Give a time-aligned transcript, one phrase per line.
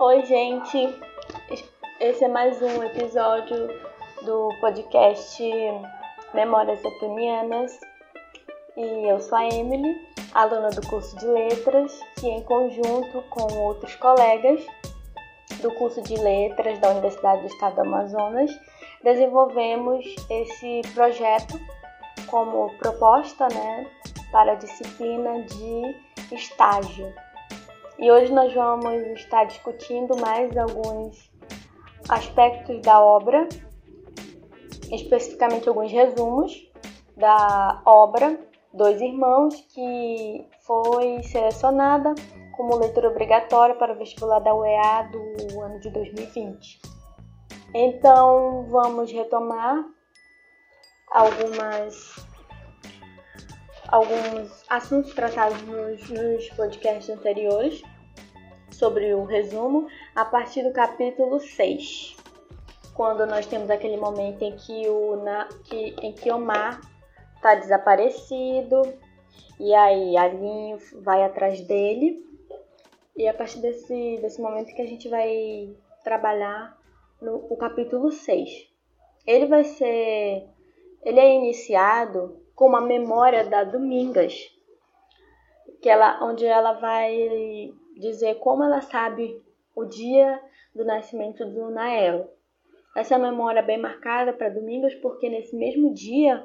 [0.00, 0.96] Oi, gente.
[1.98, 3.66] Esse é mais um episódio
[4.22, 5.42] do podcast
[6.32, 7.76] Memórias Etonianas.
[8.76, 10.00] E eu sou a Emily,
[10.32, 14.64] aluna do curso de Letras, que em conjunto com outros colegas
[15.60, 18.52] do curso de Letras da Universidade do Estado do Amazonas,
[19.02, 21.60] desenvolvemos esse projeto
[22.28, 23.90] como proposta né,
[24.30, 25.96] para a disciplina de
[26.32, 27.12] estágio.
[27.98, 31.30] E hoje nós vamos estar discutindo mais alguns
[32.08, 33.48] aspectos da obra,
[34.92, 36.70] especificamente alguns resumos
[37.16, 38.38] da obra
[38.72, 42.14] Dois Irmãos, que foi selecionada
[42.56, 46.80] como leitura obrigatória para o vestibular da UEA do ano de 2020.
[47.74, 49.84] Então, vamos retomar
[51.10, 52.27] algumas
[53.88, 57.82] alguns assuntos tratados nos, nos podcasts anteriores
[58.70, 62.16] sobre o resumo a partir do capítulo 6,
[62.94, 66.80] quando nós temos aquele momento em que o na, que, em que Omar
[67.36, 68.82] está desaparecido
[69.58, 72.24] e aí Alinho vai atrás dele
[73.16, 76.78] e é a partir desse, desse momento que a gente vai trabalhar
[77.20, 78.68] no o capítulo 6.
[79.26, 80.46] Ele vai ser
[81.04, 84.34] ele é iniciado com uma memória da Domingas,
[85.80, 89.40] que ela, onde ela vai dizer como ela sabe
[89.76, 90.42] o dia
[90.74, 92.28] do nascimento do Nael.
[92.96, 96.44] Essa memória é bem marcada para Domingas, porque nesse mesmo dia,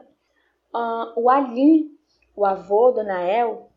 [0.72, 1.90] uh, o Alim,
[2.36, 3.72] o avô do Nael,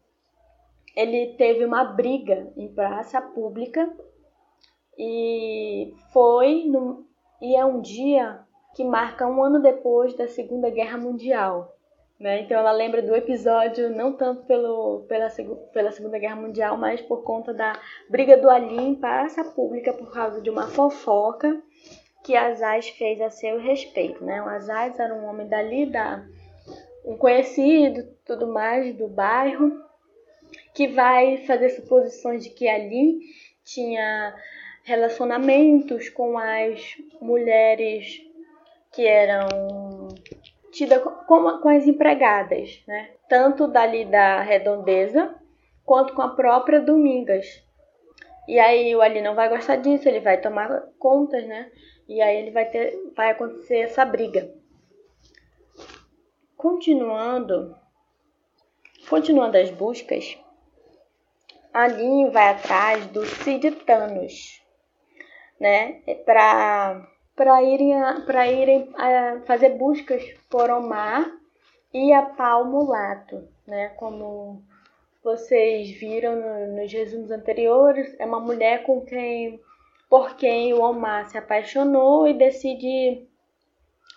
[0.95, 3.91] ele teve uma briga em praça pública
[4.98, 7.07] e foi no,
[7.41, 11.76] e é um dia que marca um ano depois da Segunda Guerra Mundial.
[12.19, 12.41] Né?
[12.41, 15.28] Então ela lembra do episódio não tanto pelo, pela,
[15.72, 20.11] pela Segunda Guerra Mundial, mas por conta da briga do Alim para essa pública por
[20.12, 21.61] causa de uma fofoca
[22.25, 24.25] que Azaz fez a seu respeito.
[24.25, 24.42] Né?
[24.42, 26.25] O Azaz era um homem dali, da,
[27.05, 29.85] um conhecido, tudo mais do bairro,
[30.74, 33.20] que vai fazer suposições de que ali
[33.62, 34.35] tinha
[34.85, 38.23] relacionamentos com as mulheres
[38.92, 40.08] que eram
[40.70, 43.11] tidas como com as empregadas, né?
[43.29, 45.35] Tanto dali da redondeza
[45.85, 47.64] quanto com a própria Domingas.
[48.48, 51.70] E aí o Ali não vai gostar disso, ele vai tomar contas, né?
[52.09, 54.53] E aí ele vai ter, vai acontecer essa briga.
[56.57, 57.77] Continuando,
[59.09, 60.39] continuando as buscas,
[61.73, 64.63] Ali vai atrás do Cid Thanos,
[65.61, 66.01] né?
[66.25, 67.92] Para para irem,
[68.24, 71.30] para irem a fazer buscas por Omar
[71.92, 73.91] e a Pau Mulato, né?
[73.91, 74.63] Como
[75.23, 79.61] vocês viram no, nos resumos anteriores, é uma mulher com quem,
[80.08, 83.29] por quem o Omar se apaixonou e decide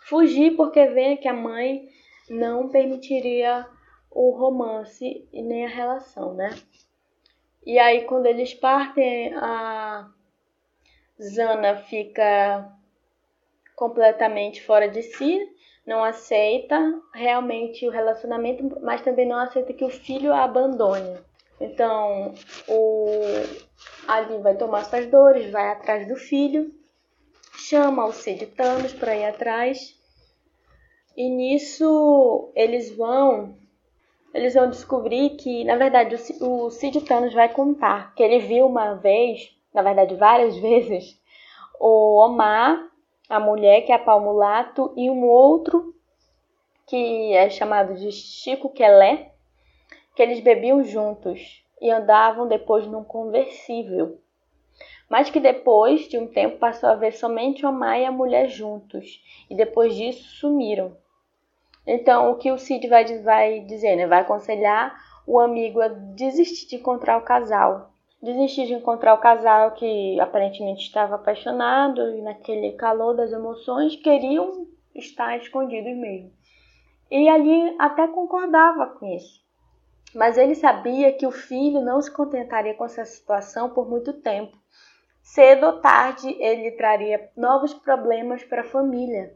[0.03, 1.89] fugir porque vê que a mãe
[2.29, 3.67] não permitiria
[4.09, 6.49] o romance e nem a relação, né?
[7.65, 10.09] E aí quando eles partem, a
[11.21, 12.78] Zana fica
[13.79, 15.39] completamente fora de si,
[15.87, 16.77] não aceita
[17.13, 21.17] realmente o relacionamento, mas também não aceita que o filho a abandone.
[21.61, 22.33] Então,
[22.67, 23.21] o
[24.05, 26.69] Ali vai tomar suas dores, vai atrás do filho,
[27.55, 29.97] chama o Cid Thanos para ir atrás.
[31.15, 33.57] E nisso eles vão
[34.33, 38.95] eles vão descobrir que, na verdade, o Cid Thanos vai contar que ele viu uma
[38.95, 41.17] vez, na verdade, várias vezes,
[41.79, 42.88] o Omar
[43.29, 45.93] a mulher, que é a Palmulato, e um outro
[46.87, 49.31] que é chamado de Chico Quelé,
[50.15, 54.19] que eles bebiam juntos e andavam depois num conversível.
[55.07, 58.47] Mas que depois de um tempo passou a ver somente o Omar e a mulher
[58.47, 60.97] juntos, e depois disso sumiram.
[61.85, 64.07] Então, o que o Cid vai, vai dizer, né?
[64.07, 64.95] Vai aconselhar
[65.25, 67.91] o amigo a desistir de encontrar o casal
[68.21, 74.67] Desisti de encontrar o casal que aparentemente estava apaixonado e naquele calor das emoções queriam
[74.93, 76.31] estar escondidos mesmo.
[77.09, 79.39] E ali até concordava com isso.
[80.13, 84.57] Mas ele sabia que o filho não se contentaria com essa situação por muito tempo.
[85.21, 89.35] Cedo ou tarde ele traria novos problemas para a família,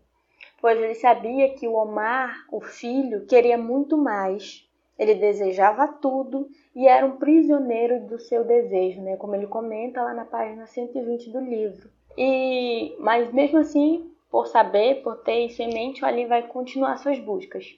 [0.60, 4.68] pois ele sabia que o Omar, o filho, queria muito mais.
[4.98, 9.18] Ele desejava tudo e era um prisioneiro do seu desejo, né?
[9.18, 11.90] Como ele comenta lá na página 120 do livro.
[12.18, 16.98] E mas mesmo assim, por saber, por ter isso em mente, o Ali vai continuar
[16.98, 17.78] suas buscas.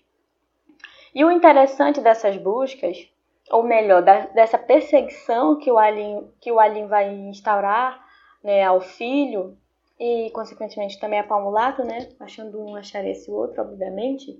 [1.14, 3.10] E o interessante dessas buscas,
[3.50, 8.06] ou melhor, da, dessa perseguição que o Ali que o Ali vai instaurar
[8.44, 9.58] né, ao filho
[9.98, 14.38] e, consequentemente, também a Palmulato, né, achando um achar esse outro, obviamente,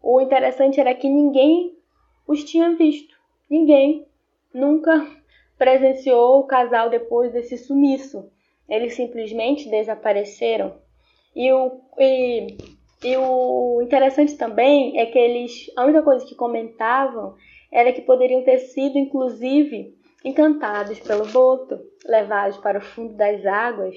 [0.00, 1.76] o interessante era que ninguém
[2.26, 3.16] os tinha visto.
[3.48, 4.06] Ninguém
[4.52, 5.06] nunca
[5.58, 8.30] presenciou o casal depois desse sumiço.
[8.68, 10.74] Eles simplesmente desapareceram.
[11.34, 12.56] E o, e,
[13.02, 17.34] e o interessante também é que eles, a única coisa que comentavam
[17.70, 19.94] era que poderiam ter sido, inclusive,
[20.24, 23.94] encantados pelo boto, levados para o fundo das águas,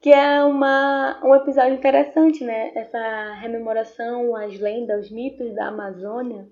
[0.00, 2.72] que é uma, um episódio interessante, né?
[2.74, 6.48] Essa rememoração às lendas, os mitos da Amazônia,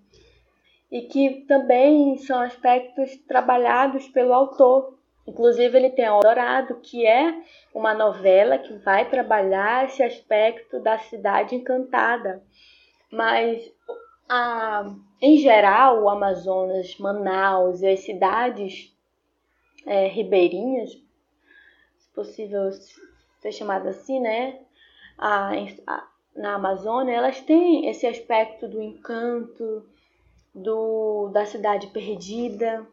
[0.94, 4.96] e que também são aspectos trabalhados pelo autor.
[5.26, 7.35] Inclusive, ele tem Dourado, que é
[7.75, 12.44] uma novela que vai trabalhar esse aspecto da cidade encantada.
[13.11, 13.69] Mas,
[14.29, 14.85] a,
[15.20, 18.97] em geral, o Amazonas, Manaus e as cidades
[19.85, 22.70] é, ribeirinhas, se possível
[23.40, 24.61] ser chamada assim, né?
[25.19, 25.50] A,
[25.88, 26.06] a,
[26.37, 29.93] na Amazônia, elas têm esse aspecto do encanto,
[30.55, 32.87] do, da cidade perdida.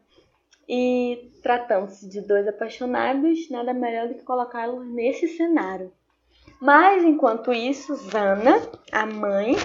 [0.68, 5.92] E tratando-se de dois apaixonados, nada melhor do que colocá-los nesse cenário.
[6.60, 9.56] Mas enquanto isso, Zana, a mãe,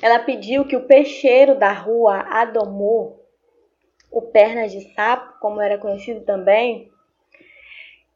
[0.00, 3.18] ela pediu que o peixeiro da rua Adomor,
[4.10, 6.90] o Pernas de Sapo, como era conhecido também,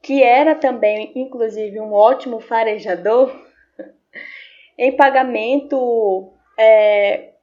[0.01, 3.35] que era também, inclusive, um ótimo farejador,
[4.79, 7.34] em pagamento é,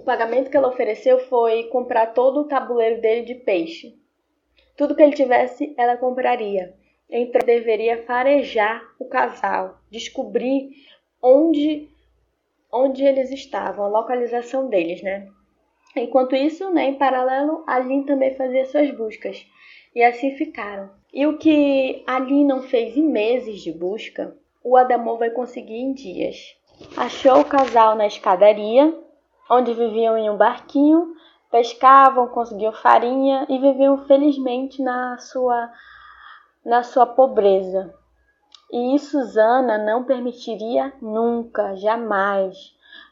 [0.00, 3.94] o pagamento que ela ofereceu foi comprar todo o tabuleiro dele de peixe.
[4.74, 6.74] Tudo que ele tivesse, ela compraria.
[7.10, 10.70] Então deveria farejar o casal, descobrir
[11.22, 11.86] onde
[12.72, 15.28] onde eles estavam, a localização deles, né?
[15.94, 19.44] Enquanto isso, né, em paralelo, a Lin também fazia suas buscas.
[19.94, 20.88] E assim ficaram.
[21.12, 25.78] E o que a Lin não fez em meses de busca, o Adamor vai conseguir
[25.78, 26.56] em dias.
[26.96, 28.96] Achou o casal na escadaria,
[29.50, 31.14] onde viviam em um barquinho,
[31.50, 35.70] pescavam, conseguiam farinha e viviam felizmente na sua,
[36.64, 37.92] na sua pobreza.
[38.72, 42.56] E Susana não permitiria nunca, jamais,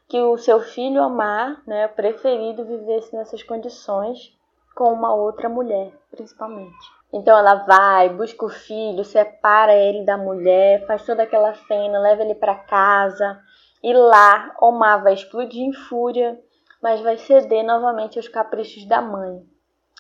[0.09, 4.33] que o seu filho Omar, né, preferido, vivesse nessas condições
[4.77, 6.99] com uma outra mulher, principalmente.
[7.13, 12.23] Então ela vai, busca o filho, separa ele da mulher, faz toda aquela cena, leva
[12.23, 13.41] ele para casa,
[13.83, 16.39] e lá, Omar vai explodir em fúria,
[16.83, 19.43] mas vai ceder novamente aos caprichos da mãe.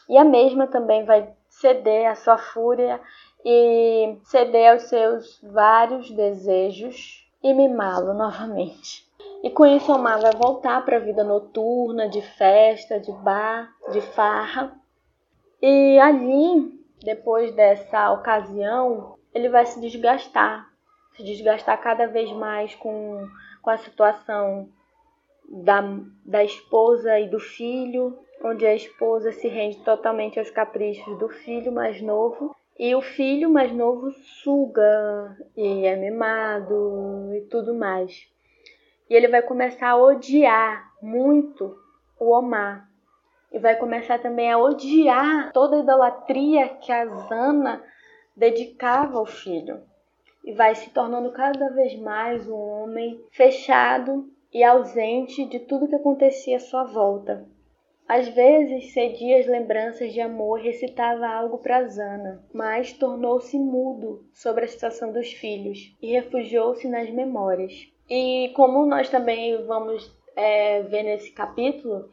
[0.08, 3.00] E a mesma também vai ceder à sua fúria
[3.44, 9.06] e ceder aos seus vários desejos e mimá-lo novamente.
[9.42, 14.00] E com isso, Omar vai voltar para a vida noturna, de festa, de bar, de
[14.00, 14.72] farra.
[15.62, 20.69] E ali, depois dessa ocasião, ele vai se desgastar,
[21.14, 23.28] se desgastar cada vez mais com
[23.69, 24.67] com a situação
[25.47, 25.82] da,
[26.25, 31.70] da esposa e do filho, onde a esposa se rende totalmente aos caprichos do filho
[31.70, 34.11] mais novo e o filho mais novo
[34.43, 38.26] suga e é mimado e tudo mais.
[39.11, 41.79] E ele vai começar a odiar muito
[42.19, 42.88] o Omar.
[43.53, 47.85] E vai começar também a odiar toda a idolatria que a Zana
[48.35, 49.82] dedicava ao filho
[50.44, 55.94] e vai se tornando cada vez mais um homem fechado e ausente de tudo que
[55.94, 57.46] acontecia à sua volta.
[58.08, 64.24] Às vezes cedia as lembranças de amor e recitava algo para Zana, mas tornou-se mudo
[64.32, 67.86] sobre a situação dos filhos e refugiou-se nas memórias.
[68.08, 72.08] E como nós também vamos é, ver nesse capítulo,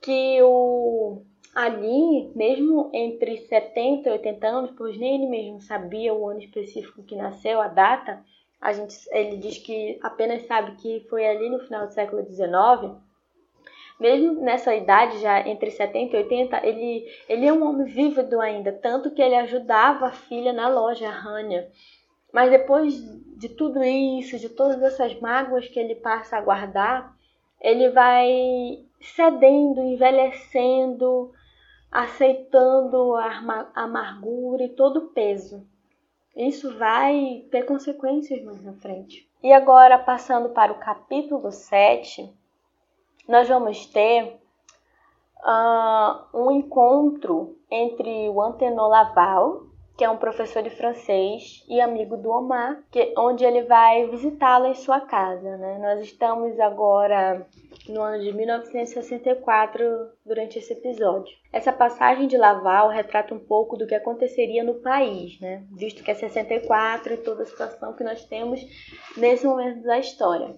[0.00, 1.22] que o
[1.54, 7.02] ali, mesmo entre 70 e 80 anos, pois nem ele mesmo sabia o ano específico
[7.02, 8.24] que nasceu, a data,
[8.60, 12.96] a gente, ele diz que apenas sabe que foi ali no final do século XIX.
[14.00, 18.72] Mesmo nessa idade, já entre 70 e 80, ele, ele é um homem vívido ainda,
[18.72, 21.70] tanto que ele ajudava a filha na loja, a Rania.
[22.32, 22.94] Mas depois
[23.36, 27.14] de tudo isso, de todas essas mágoas que ele passa a guardar,
[27.60, 31.32] ele vai cedendo, envelhecendo,
[31.92, 35.66] aceitando a amargura e todo o peso.
[36.34, 39.28] Isso vai ter consequências mais na frente.
[39.42, 42.32] E agora, passando para o capítulo 7,
[43.28, 44.40] nós vamos ter
[45.44, 52.16] uh, um encontro entre o Antenor Laval que é um professor de francês e amigo
[52.16, 55.56] do Omar, que, onde ele vai visitá-lo em sua casa.
[55.56, 55.78] Né?
[55.78, 57.46] Nós estamos agora
[57.88, 59.84] no ano de 1964
[60.24, 61.34] durante esse episódio.
[61.52, 65.64] Essa passagem de Laval retrata um pouco do que aconteceria no país, né?
[65.76, 68.60] visto que é 64 e toda a situação que nós temos
[69.16, 70.54] nesse momento da história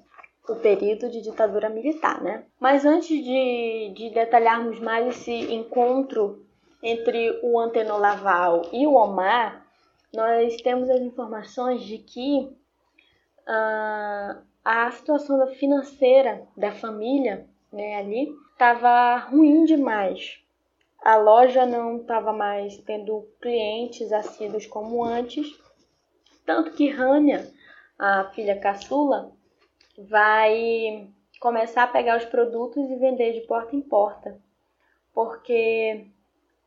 [0.49, 2.45] o período de ditadura militar, né?
[2.61, 6.44] Mas antes de, de detalharmos mais esse encontro
[6.85, 9.67] entre o Antenor Laval e o Omar,
[10.13, 12.55] nós temos as informações de que
[13.49, 20.39] uh, a situação financeira da família né, ali estava ruim demais.
[21.03, 25.59] A loja não estava mais tendo clientes assíduos como antes,
[26.45, 27.51] tanto que Rania,
[27.99, 29.33] a filha caçula,
[29.97, 31.09] vai
[31.41, 34.39] começar a pegar os produtos e vender de porta em porta,
[35.13, 36.07] porque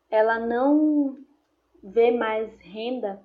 [0.09, 1.17] ela não
[1.83, 3.21] vê mais renda,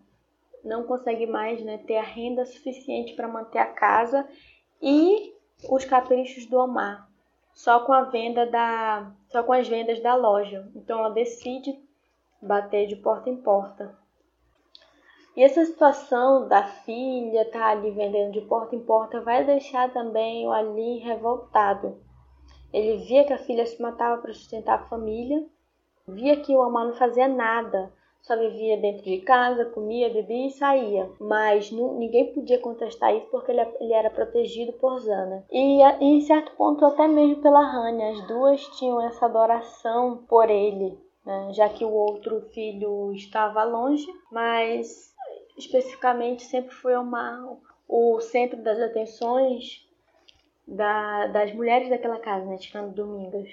[0.64, 4.28] não consegue mais né, ter a renda suficiente para manter a casa
[4.80, 5.32] e
[5.68, 7.08] os caprichos do Omar,
[7.52, 10.68] só com a venda da, só com as vendas da loja.
[10.74, 11.78] Então ela decide
[12.40, 13.96] bater de porta em porta.
[15.36, 20.46] E essa situação da filha tá ali vendendo de porta em porta vai deixar também
[20.46, 21.98] o Ali revoltado.
[22.72, 25.46] Ele via que a filha se matava para sustentar a família,
[26.06, 27.92] via que o Amar não fazia nada,
[28.22, 31.10] só vivia dentro de casa, comia, bebia e saía.
[31.20, 35.44] Mas não, ninguém podia contestar isso porque ele, ele era protegido por Zana.
[35.50, 38.10] E, e, em certo ponto até mesmo pela Rania.
[38.10, 41.52] As duas tinham essa adoração por ele, né?
[41.52, 45.12] já que o outro filho estava longe, mas
[45.58, 49.84] especificamente sempre foi uma, o centro das atenções
[50.66, 53.50] da, das mulheres daquela casa, né, tirando Domingas.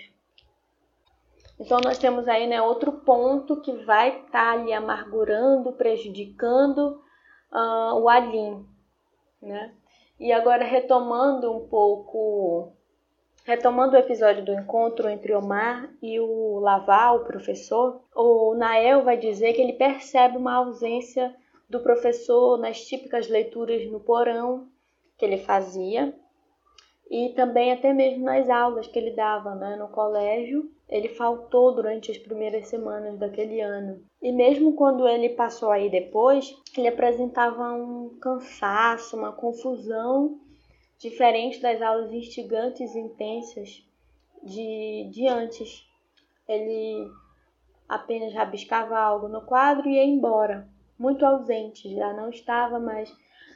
[1.59, 7.01] Então nós temos aí né, outro ponto que vai estar tá ali amargurando, prejudicando
[7.51, 8.65] uh, o Alim.
[9.41, 9.73] Né?
[10.19, 12.71] E agora retomando um pouco,
[13.43, 19.17] retomando o episódio do encontro entre Omar e o Laval, o professor, o Nael vai
[19.17, 21.35] dizer que ele percebe uma ausência
[21.69, 24.67] do professor nas típicas leituras no porão
[25.17, 26.15] que ele fazia
[27.09, 30.71] e também até mesmo nas aulas que ele dava né, no colégio.
[30.89, 34.01] Ele faltou durante as primeiras semanas daquele ano.
[34.21, 40.39] E mesmo quando ele passou aí depois, ele apresentava um cansaço, uma confusão
[40.97, 43.85] diferente das aulas instigantes e intensas
[44.43, 45.87] de, de antes.
[46.47, 47.07] Ele
[47.87, 50.67] apenas rabiscava algo no quadro e ia embora
[50.99, 53.09] muito ausente, já não estava mais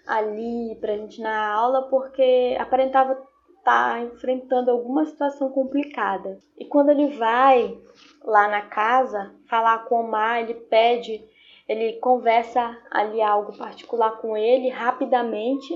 [0.07, 3.21] ali presente na aula porque aparentava
[3.63, 6.37] estar tá enfrentando alguma situação complicada.
[6.57, 7.77] E quando ele vai
[8.21, 11.23] lá na casa falar com o Omar, ele pede,
[11.67, 15.73] ele conversa ali algo particular com ele rapidamente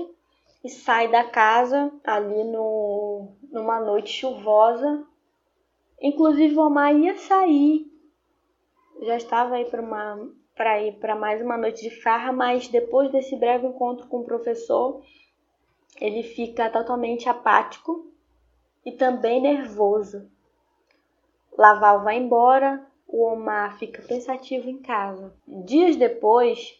[0.62, 5.04] e sai da casa ali no, numa noite chuvosa.
[6.00, 7.86] Inclusive o Omar ia sair,
[9.00, 13.12] já estava aí para uma para ir para mais uma noite de farra, mas depois
[13.12, 15.00] desse breve encontro com o professor,
[16.00, 18.06] ele fica totalmente apático
[18.84, 20.30] e também nervoso.
[21.56, 25.32] Laval vai embora, o Omar fica pensativo em casa.
[25.46, 26.78] Dias depois,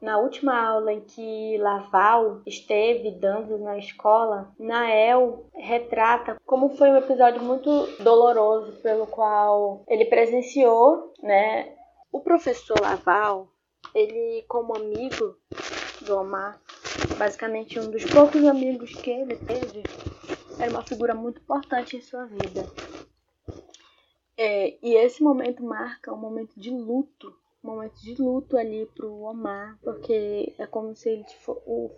[0.00, 6.96] na última aula em que Laval esteve dando na escola, Nael retrata como foi um
[6.96, 7.70] episódio muito
[8.02, 11.74] doloroso pelo qual ele presenciou, né,
[12.12, 13.48] o professor Laval,
[13.94, 15.36] ele como amigo
[16.02, 16.60] do Omar,
[17.18, 19.82] basicamente um dos poucos amigos que ele teve,
[20.58, 22.66] era uma figura muito importante em sua vida.
[24.36, 29.20] É, e esse momento marca um momento de luto, um momento de luto ali pro
[29.20, 31.24] Omar, porque é como se ele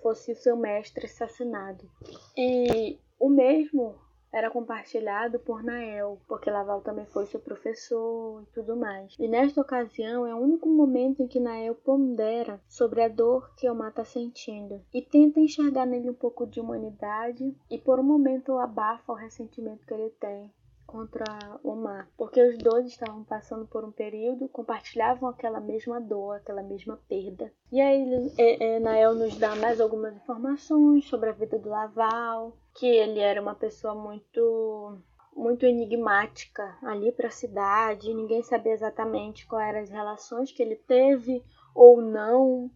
[0.02, 1.88] fosse o seu mestre assassinado.
[2.36, 3.94] E o mesmo
[4.32, 9.14] era compartilhado por Nael, porque Laval também foi seu professor e tudo mais.
[9.18, 13.68] E nesta ocasião é o único momento em que Nael pondera sobre a dor que
[13.68, 18.56] Omar está sentindo e tenta enxergar nele um pouco de humanidade e por um momento
[18.58, 20.50] abafa o ressentimento que ele tem
[20.92, 21.24] contra
[21.64, 27.00] Omar, porque os dois estavam passando por um período, compartilhavam aquela mesma dor, aquela mesma
[27.08, 27.50] perda.
[27.72, 32.54] E aí é, é, Nael nos dá mais algumas informações sobre a vida do Laval,
[32.74, 34.98] que ele era uma pessoa muito
[35.34, 40.76] muito enigmática ali para a cidade, ninguém sabia exatamente quais eram as relações que ele
[40.76, 41.42] teve
[41.74, 42.70] ou não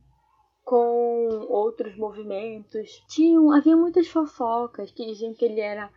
[0.64, 3.04] com outros movimentos.
[3.08, 5.90] Tinham, havia muitas fofocas que diziam que ele era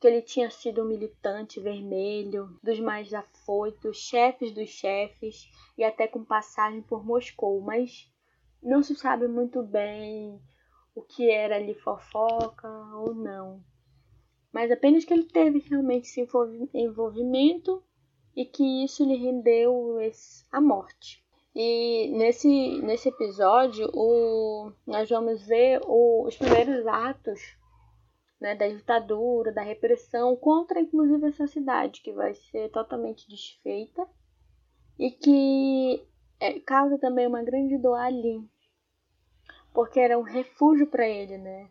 [0.00, 6.06] que ele tinha sido um militante vermelho, dos mais afoitos, chefes dos chefes e até
[6.06, 8.10] com passagem por Moscou, mas
[8.62, 10.40] não se sabe muito bem
[10.94, 13.62] o que era ali fofoca ou não.
[14.52, 16.26] Mas apenas que ele teve realmente esse
[16.74, 17.82] envolvimento
[18.34, 19.98] e que isso lhe rendeu
[20.50, 21.24] a morte.
[21.54, 22.48] E nesse,
[22.82, 27.56] nesse episódio, o, nós vamos ver o, os primeiros atos
[28.40, 34.06] né, da ditadura, da repressão contra, inclusive, essa cidade, que vai ser totalmente desfeita
[34.98, 36.06] e que
[36.40, 38.42] é, causa também uma grande dor ali,
[39.72, 41.70] porque era um refúgio para ele, né?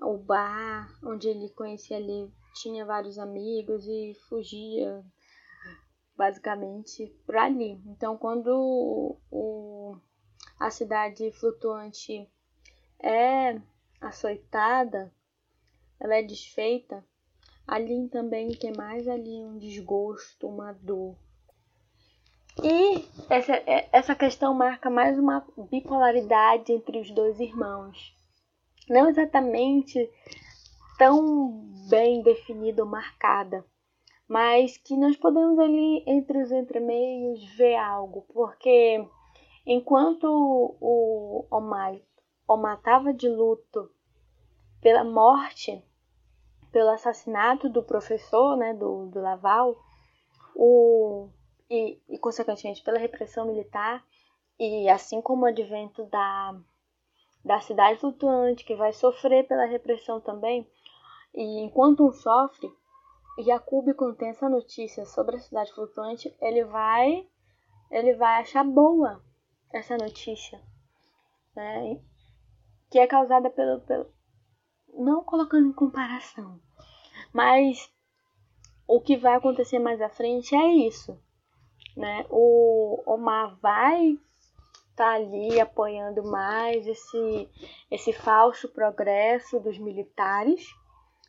[0.00, 5.04] O bar onde ele conhecia ali tinha vários amigos e fugia
[6.16, 7.80] basicamente para ali.
[7.86, 9.96] Então, quando o,
[10.58, 12.28] a cidade flutuante
[12.98, 13.60] é
[14.00, 15.12] açoitada,
[16.00, 17.04] ela é desfeita,
[17.66, 21.16] ali também tem mais ali um desgosto, uma dor.
[22.62, 28.16] E essa, é, essa questão marca mais uma bipolaridade entre os dois irmãos.
[28.88, 30.10] Não exatamente
[30.98, 33.64] tão bem definida ou marcada,
[34.28, 39.06] mas que nós podemos ali entre os entremeios ver algo, porque
[39.66, 40.24] enquanto
[40.80, 41.96] o Omar,
[42.48, 43.90] Omar estava de luto
[44.80, 45.82] pela morte,
[46.70, 49.76] pelo assassinato do professor, né, do, do Laval,
[50.54, 51.28] o,
[51.70, 54.04] e, e, consequentemente pela repressão militar,
[54.58, 56.54] e assim como o advento da,
[57.44, 60.66] da cidade flutuante, que vai sofrer pela repressão também,
[61.34, 62.70] e enquanto um sofre,
[63.38, 67.28] Jacob contém essa notícia sobre a cidade flutuante, ele vai
[67.90, 69.22] ele vai achar boa
[69.72, 70.60] essa notícia,
[71.54, 72.00] né?
[72.90, 74.12] Que é causada pelo, pelo,
[74.96, 76.60] não colocando em comparação,
[77.32, 77.90] mas
[78.86, 81.20] o que vai acontecer mais à frente é isso,
[81.96, 82.24] né?
[82.30, 84.20] O Omar vai estar
[84.96, 87.48] tá ali apoiando mais esse
[87.90, 90.74] esse falso progresso dos militares,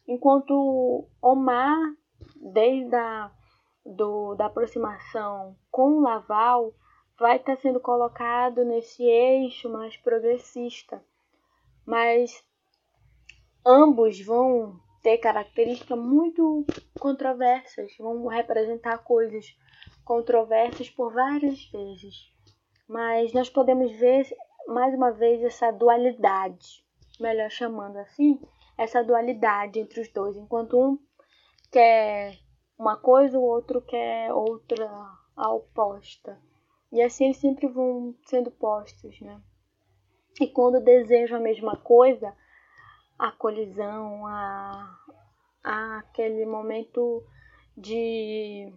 [0.07, 1.77] enquanto Omar
[2.35, 3.31] desde a
[3.85, 6.73] do, da aproximação com o Laval
[7.17, 11.03] vai estar tá sendo colocado nesse eixo mais progressista,
[11.85, 12.43] mas
[13.67, 16.65] ambos vão ter características muito
[16.97, 19.45] controversas, vão representar coisas
[20.05, 22.31] controversas por várias vezes.
[22.87, 24.25] Mas nós podemos ver
[24.67, 26.83] mais uma vez essa dualidade,
[27.19, 28.39] melhor chamando assim,
[28.77, 30.97] essa dualidade entre os dois, enquanto um
[31.69, 32.37] quer
[32.79, 34.89] uma coisa, o outro quer outra
[35.35, 36.39] a oposta.
[36.91, 39.41] E assim eles sempre vão sendo postos, né?
[40.39, 42.33] E quando desejam a mesma coisa,
[43.17, 44.97] a colisão, a,
[45.63, 47.23] a aquele momento
[47.75, 48.71] de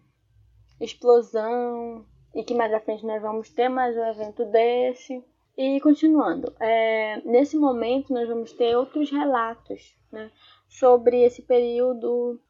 [0.80, 5.24] explosão e que mais à frente nós vamos ter mais um evento desse.
[5.56, 10.30] E continuando, é, nesse momento nós vamos ter outros relatos né,
[10.68, 12.40] sobre esse período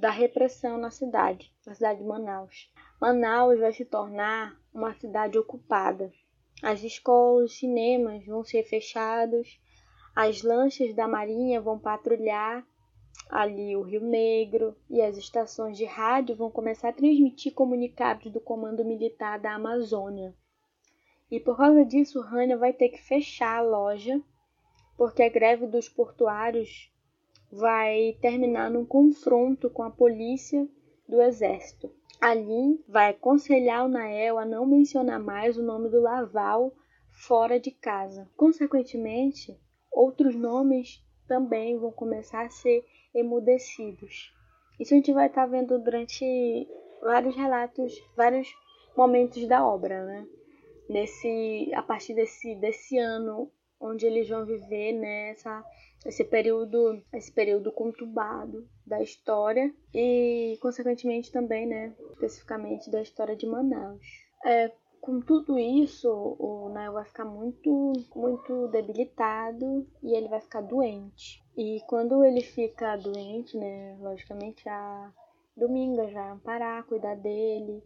[0.00, 2.72] da repressão na cidade, na cidade de Manaus.
[3.00, 6.10] Manaus vai se tornar uma cidade ocupada.
[6.62, 9.60] As escolas, os cinemas vão ser fechados
[10.16, 12.66] as lanchas da Marinha vão patrulhar
[13.28, 18.40] ali o Rio Negro e as estações de rádio vão começar a transmitir comunicados do
[18.40, 20.34] Comando Militar da Amazônia.
[21.30, 24.18] E por causa disso, Rania vai ter que fechar a loja,
[24.96, 26.90] porque a greve dos portuários
[27.52, 30.66] vai terminar num confronto com a polícia
[31.06, 31.92] do exército.
[32.18, 36.72] Ali vai aconselhar o Nael a não mencionar mais o nome do Laval
[37.10, 38.26] fora de casa.
[38.34, 39.54] Consequentemente,
[39.96, 44.32] outros nomes também vão começar a ser emudecidos.
[44.78, 46.68] Isso a gente vai estar tá vendo durante
[47.00, 48.54] vários relatos, vários
[48.94, 50.26] momentos da obra, né?
[50.88, 55.64] Nesse, a partir desse, desse ano onde eles vão viver nessa né,
[56.06, 63.44] esse período esse período conturbado da história e consequentemente também né especificamente da história de
[63.44, 64.06] Manaus
[64.44, 64.72] é,
[65.06, 71.40] com tudo isso, o Nael vai ficar muito, muito debilitado e ele vai ficar doente.
[71.56, 75.12] E quando ele fica doente, né, logicamente a
[75.56, 77.84] Dominga já vai amparar, cuidar dele.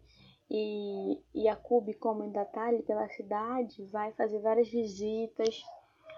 [0.50, 5.62] E, e a Cube, como ainda tá ali pela cidade, vai fazer várias visitas,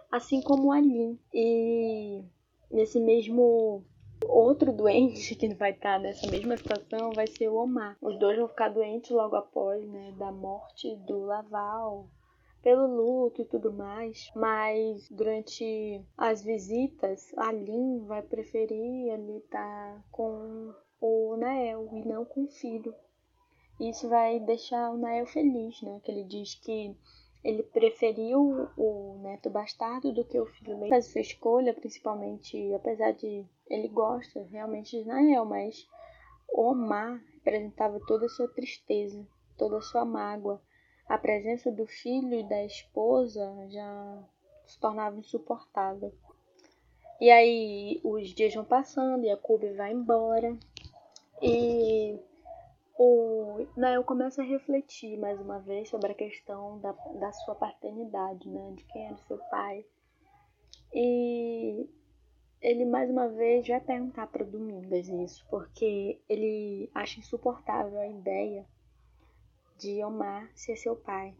[0.09, 1.19] assim como a Lin.
[1.35, 2.25] E
[2.71, 3.85] nesse mesmo
[4.29, 7.97] Outro doente que vai estar nessa mesma situação vai ser o Omar.
[8.01, 12.09] Os dois vão ficar doentes logo após, né, da morte do Laval,
[12.63, 20.05] pelo luto e tudo mais, mas durante as visitas, a Lin vai preferir ali estar
[20.11, 22.95] com o Nael e não com o filho.
[23.81, 26.01] Isso vai deixar o Nael feliz, né?
[26.05, 26.97] Que ele diz que
[27.45, 30.89] ele preferiu o neto bastardo do que o filho legítimo.
[30.89, 35.89] Faz sua escolha, principalmente, apesar de ele gosta realmente de Nael, mas
[36.49, 39.27] Omar representava toda a sua tristeza,
[39.57, 40.61] toda a sua mágoa
[41.13, 44.25] a presença do filho e da esposa já
[44.67, 46.11] se tornava insuportável.
[47.21, 50.57] E aí os dias vão passando e a Cube vai embora.
[51.41, 52.19] E
[52.95, 58.49] o Nael começa a refletir mais uma vez sobre a questão da, da sua paternidade,
[58.49, 58.73] né?
[58.77, 59.85] De quem era seu pai.
[60.93, 61.89] E
[62.61, 68.67] ele mais uma vez vai perguntar para Domingas isso, porque ele acha insuportável a ideia
[69.79, 71.35] de Omar ser seu pai.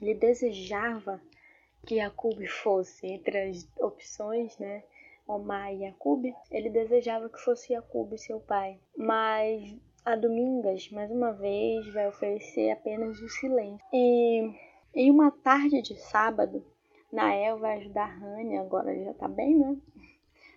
[0.00, 1.20] Ele desejava
[1.86, 4.84] que Yacub fosse entre as opções, né?
[5.26, 8.80] Omar e Yacub, ele desejava que fosse Yacub seu pai.
[8.96, 13.84] Mas a Domingas, mais uma vez, vai oferecer apenas o silêncio.
[13.92, 14.50] E
[14.94, 16.64] em uma tarde de sábado,
[17.12, 19.76] Nael vai ajudar Rania, agora já tá bem, né?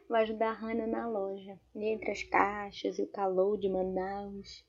[0.08, 1.60] Vai ajudar Rania na loja.
[1.76, 4.64] E entre as caixas e o calor de Manaus,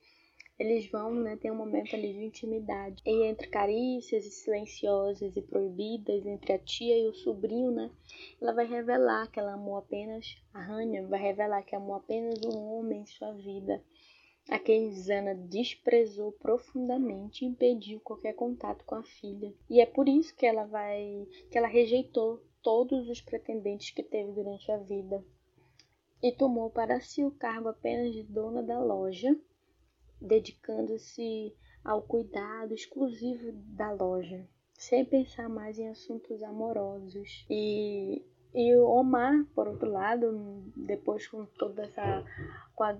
[0.57, 3.01] eles vão né, ter um momento ali de intimidade.
[3.05, 7.91] E entre carícias silenciosas e proibidas, entre a tia e o sobrinho, né,
[8.41, 12.57] ela vai revelar que ela amou apenas a Hania, vai revelar que amou apenas um
[12.57, 13.81] homem em sua vida,
[14.49, 19.53] a quem Zana desprezou profundamente e impediu qualquer contato com a filha.
[19.69, 24.31] E é por isso que ela vai, que ela rejeitou todos os pretendentes que teve
[24.31, 25.23] durante a vida
[26.21, 29.35] e tomou para si o cargo apenas de dona da loja
[30.19, 31.53] dedicando-se
[31.83, 37.45] ao cuidado exclusivo da loja, sem pensar mais em assuntos amorosos.
[37.49, 42.25] E, e Omar, por outro lado, depois com toda essa.
[42.79, 42.97] A,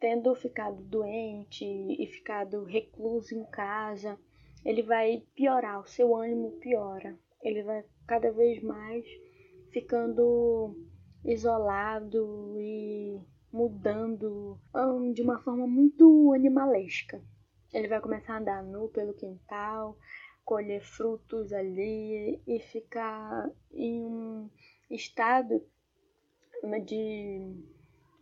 [0.00, 4.18] tendo ficado doente e ficado recluso em casa,
[4.64, 7.16] ele vai piorar, o seu ânimo piora.
[7.42, 9.04] Ele vai cada vez mais
[9.70, 10.74] ficando
[11.24, 13.20] isolado e
[13.52, 17.22] mudando um, de uma forma muito animalesca.
[17.72, 19.96] Ele vai começar a andar nu pelo quintal,
[20.44, 24.50] colher frutos ali e ficar em um
[24.90, 25.62] estado
[26.84, 27.56] de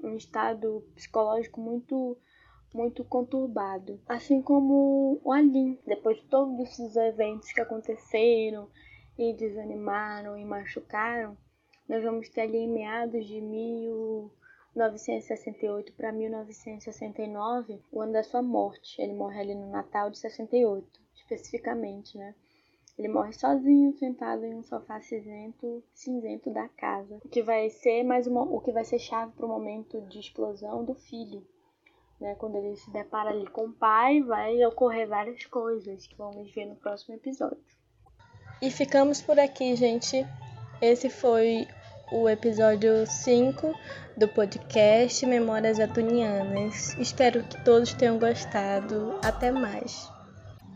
[0.02, 2.16] um estado psicológico muito
[2.74, 8.68] muito conturbado, assim como o Alim, depois de todos esses eventos que aconteceram
[9.16, 11.34] e desanimaram e machucaram,
[11.88, 14.30] nós vamos ter ali em meados de mil
[14.78, 19.00] 1968 para 1969, o ano da sua morte.
[19.00, 22.34] Ele morre ali no Natal de 68, especificamente, né?
[22.98, 28.02] Ele morre sozinho, sentado em um sofá cinzento, cinzento da casa, o que vai ser
[28.02, 31.46] mais uma, o que vai ser chave para o momento de explosão do filho.
[32.20, 32.34] Né?
[32.34, 36.66] Quando ele se depara ali com o pai, vai ocorrer várias coisas que vamos ver
[36.66, 37.62] no próximo episódio.
[38.60, 40.26] E ficamos por aqui, gente.
[40.82, 41.68] Esse foi
[42.10, 43.72] o episódio 5
[44.16, 46.96] do podcast Memórias Atunianas.
[46.98, 49.16] Espero que todos tenham gostado.
[49.22, 50.17] Até mais.